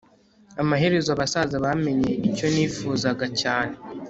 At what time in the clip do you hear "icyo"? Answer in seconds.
2.29-2.47